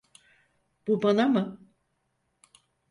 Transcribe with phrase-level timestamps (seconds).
[0.87, 1.59] Bu bana mı?